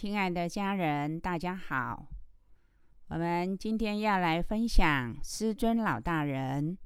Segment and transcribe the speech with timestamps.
[0.00, 2.06] 亲爱的家人，大家好。
[3.08, 6.78] 我们今天要来分享师尊老大人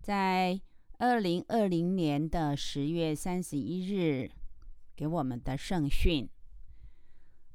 [0.00, 0.60] 在
[0.98, 4.30] 二零二零年的十月三十一日
[4.94, 6.30] 给我们的圣训：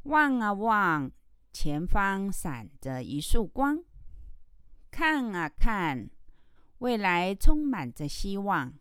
[0.03, 1.09] 望啊望，
[1.53, 3.77] 前方闪着一束光；
[4.91, 6.09] 看啊看，
[6.79, 8.73] 未来充满着希望；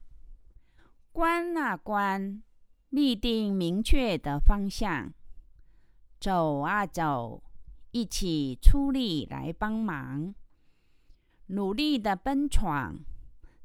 [1.13, 2.43] 观啊观，
[2.89, 5.15] 立定明确的方向。
[6.25, 7.43] 走啊走，
[7.91, 10.35] 一起出力来帮忙，
[11.49, 12.99] 努力的奔闯，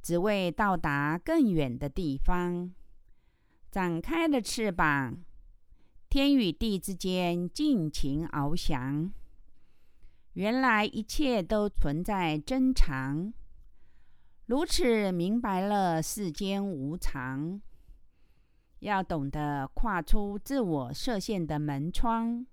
[0.02, 2.70] 只为到达更远的地方。
[3.72, 5.23] 展开了翅膀，
[6.09, 9.09] 天与地之间尽情翱翔。
[10.33, 13.33] 原来一切都存在真常，
[14.48, 17.61] 如此明白了世间无常。
[18.80, 22.48] 要懂得跨出自我设限的门窗，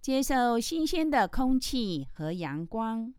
[0.00, 3.12] 接受新鲜的空气和阳光；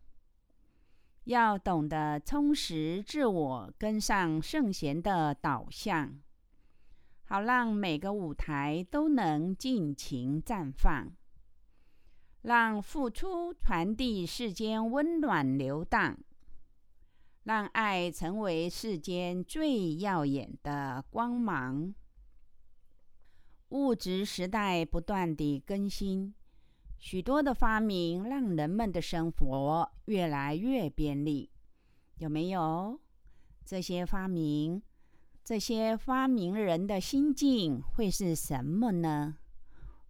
[1.24, 6.20] 要懂得充实自我，跟上圣贤的导向，
[7.22, 11.12] 好让每个舞台都能尽情绽放，
[12.42, 16.18] 让付出传递世间温暖流荡，
[17.44, 21.94] 让爱成为世间最耀眼的光芒。
[23.68, 26.34] 物质时代不断地更新，
[27.02, 31.50] 许多的发明让人们的生活越来越便利。
[32.18, 32.96] 有没有
[33.64, 34.80] 这些发明？
[35.44, 39.36] 这些发明人的心境会是什么呢？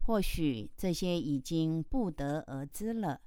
[0.03, 3.23] 或许这些已经不得而知了。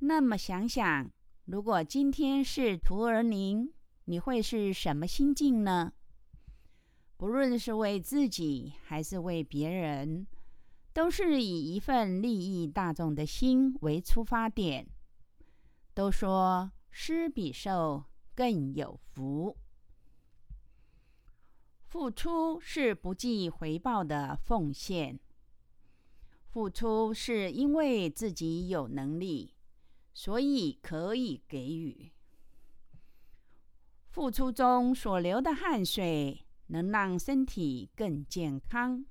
[0.00, 1.10] 那么想想，
[1.46, 3.72] 如果今天是徒儿您，
[4.04, 5.94] 你会是什么心境呢？
[7.16, 10.26] 不论是为自己还是为别人，
[10.98, 14.84] 都是以一份利益大众的心为出发点。
[15.94, 18.02] 都说施比受
[18.34, 19.56] 更有福，
[21.86, 25.20] 付出是不计回报的奉献。
[26.48, 29.54] 付出是因为自己有能力，
[30.12, 32.10] 所以可以给予。
[34.08, 36.44] 付出中所流的汗水。
[36.70, 39.06] 能让身体更健康，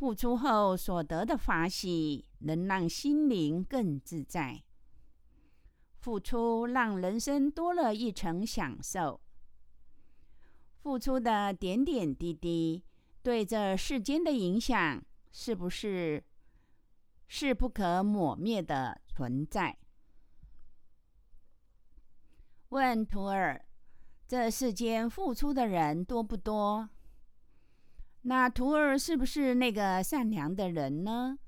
[0.00, 4.64] 付出后所得的法喜，能让心灵更自在。
[5.98, 9.20] 付出让人生多了一层享受。
[10.78, 12.82] 付出的点点滴滴，
[13.22, 16.24] 对这世间的影响，是不是
[17.28, 19.76] 是不可抹灭的存在？
[22.70, 23.62] 问徒儿。
[24.26, 26.88] 这世间付出的人多不多？
[28.22, 31.38] 那徒儿是不是那个善良的人呢？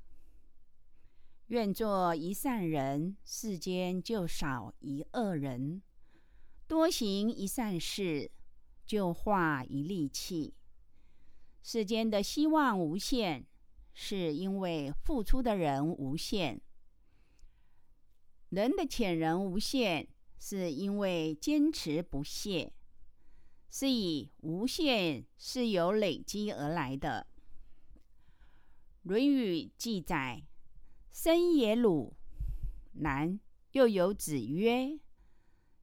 [1.48, 5.82] 愿做一善人，世间就少一恶人；
[6.66, 8.30] 多行一善事，
[8.86, 10.54] 就化一戾气。
[11.62, 13.46] 世间的希望无限，
[13.92, 16.58] 是因为付出的人无限；
[18.48, 20.08] 人的潜能无限。
[20.44, 22.72] 是因为坚持不懈，
[23.74, 27.26] 是以无限是由累积而来的。
[29.08, 30.42] 《论语》记载
[31.10, 32.12] ：“生也鲁，
[32.92, 33.40] 难。”
[33.72, 35.00] 又有子曰：“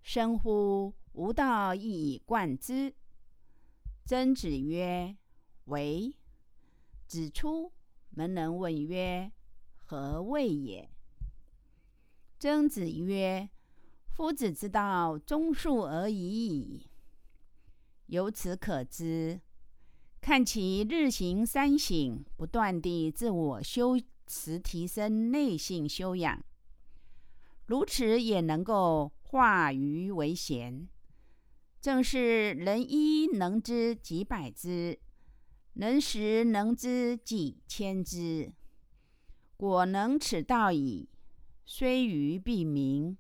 [0.03, 2.93] 生乎吾道，一以贯之。”
[4.05, 5.17] 曾子曰
[5.65, 6.15] ：“为。”
[7.07, 7.73] 子出
[8.11, 9.31] 门人问曰
[9.83, 10.87] ：“何谓也？”
[12.37, 13.49] 曾子曰。
[14.11, 16.88] 夫子之道，忠恕而已矣。
[18.09, 19.39] 由此可知，
[20.19, 26.43] 看其日行三省，不断地自我修持提升内性修养，
[27.67, 30.89] 如此也能够化愚为贤。
[31.79, 34.99] 正是人一能知几百之，
[35.73, 38.51] 人十能知几千之。
[39.55, 41.07] 果能此道矣，
[41.65, 43.17] 虽愚必明。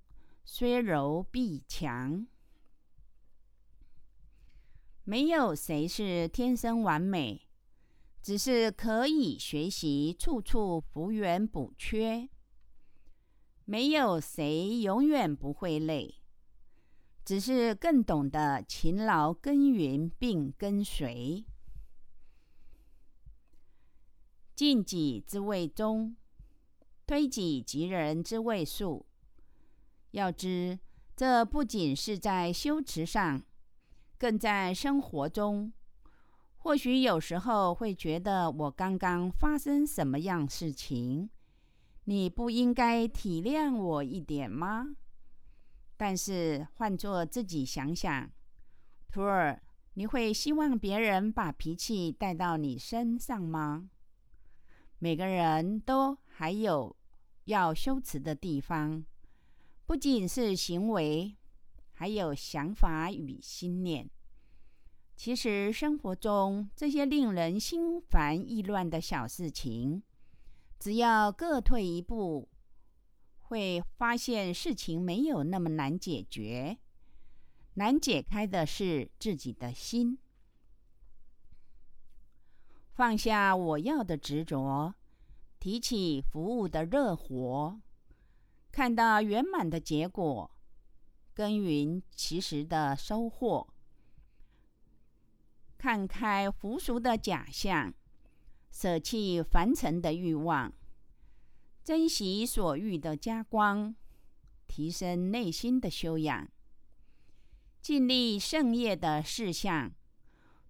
[0.51, 2.25] 虽柔必强，
[5.09, 7.41] 没有谁是天生完美，
[8.21, 12.29] 只是可以学习处处福源补缺。
[13.65, 16.13] 没有谁永远不会累，
[17.25, 21.43] 只是更懂得勤劳耕耘并跟随。
[24.53, 26.15] 尽己之谓中，
[27.07, 29.07] 推己及人之谓术。
[30.11, 30.77] 要知，
[31.15, 33.43] 这不仅是在修持上，
[34.19, 35.73] 更在生活中。
[36.57, 41.29] 或许有时候会觉得我刚刚发生什么样事情，
[42.03, 44.95] 你不应该体谅我一点吗？
[45.95, 48.29] 但是换做自己想想，
[49.09, 49.61] 徒儿，
[49.93, 53.89] 你会希望别人把脾气带到你身上吗？
[54.99, 56.93] 每个人都还有
[57.45, 59.05] 要修辞的地方，
[59.85, 61.37] 不仅是行为，
[61.99, 64.09] 还有想法与心念。
[65.17, 70.01] 其实生活中这些令人心烦意乱的小事情，
[70.79, 72.47] 只要各退一步，
[73.41, 76.77] 会发现事情没有那么难解决。
[77.73, 80.17] 难解开的是自己的心，
[82.93, 84.93] 放下我要的执着，
[85.59, 87.77] 提起服务的热火，
[88.71, 90.49] 看到圆满的结果，
[91.39, 93.65] 耕耘其实的收获。
[95.77, 97.93] 看开浮俗的假象，
[98.69, 100.73] 舍弃凡尘的欲望，
[101.81, 103.95] 珍惜所遇的加光，
[104.67, 106.45] 提升内心的修养，
[107.81, 109.89] 尽力圣业的事项，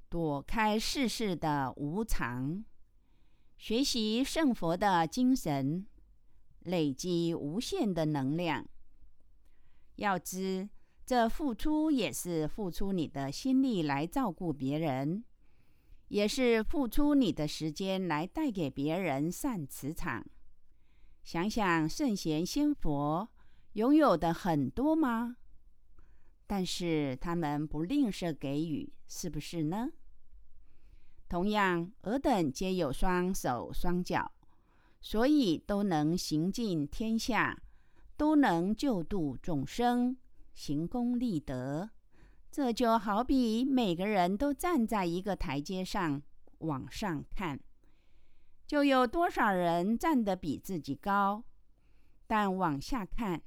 [0.08, 2.64] 躲开世事的无常，
[3.58, 5.88] 学习圣佛的精神，
[6.60, 8.64] 累积无限的能量。
[10.00, 10.68] 要知。
[11.06, 15.24] 这付出也是付出你的心力来照顾别人，
[16.10, 20.24] 也是付出你的时间来带给别人善磁场。
[21.24, 23.28] 想想圣贤仙佛
[23.74, 25.36] 拥有的很多吗？
[26.46, 29.90] 但是他们不吝啬给予，是不是呢？
[31.28, 34.32] 同样，尔等皆有双手双脚，
[35.02, 37.62] 所以都能行尽天下，
[38.20, 40.18] 都能救度众生。
[40.54, 41.90] 行功立德，
[42.52, 46.22] 这就好比每个人都站在一个台阶上
[46.58, 47.58] 往上看，
[48.68, 51.44] 就有多少人站得比自己高；
[52.28, 53.42] 但往下看，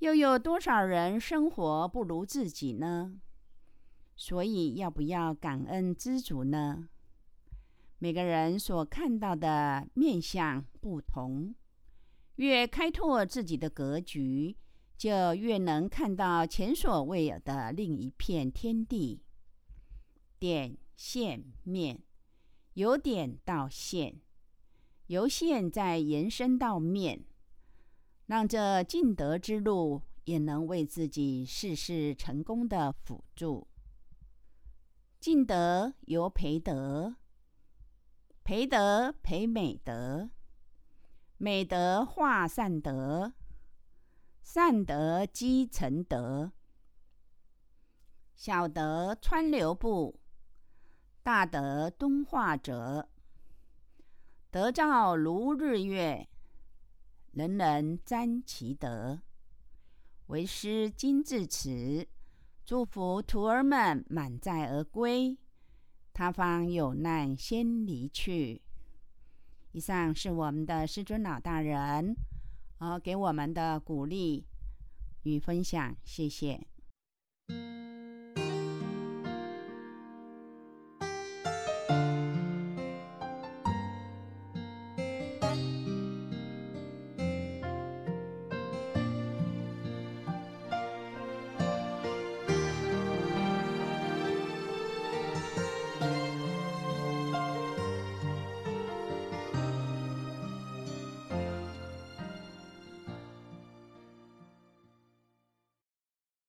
[0.00, 3.14] 又有多少人生活不如自己呢？
[4.14, 6.90] 所以，要不要感恩知足呢？
[7.98, 11.54] 每个人所看到的面相不同，
[12.38, 14.56] 越开拓自己的格局。
[14.96, 19.22] 就越能看到前所未有的另一片天地。
[20.40, 22.02] 点、线、面，
[22.72, 24.20] 由点到线，
[25.06, 27.24] 由线再延伸到面，
[28.26, 33.68] 让这进德之路也能为自己事事成功的辅助。
[35.20, 37.14] 进德由培德，
[38.42, 40.28] 培德培美德，
[41.40, 43.32] 美德化善德。
[44.42, 46.50] 善德积成德，
[48.34, 50.18] 小德川流布，
[51.22, 53.08] 大德敦化者。
[54.50, 56.28] 德照如日月，
[57.30, 59.20] 人人沾其德。
[60.26, 62.08] 为师今至此，
[62.64, 65.38] 祝福徒儿们满载而归，
[66.12, 68.62] 他方有难先离去。
[69.78, 72.16] 以上是我们的师尊老大人。
[72.78, 74.44] 呃，给我们的鼓励
[75.22, 76.66] 与分享，谢谢。